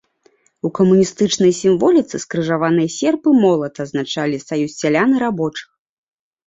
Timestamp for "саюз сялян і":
4.49-5.27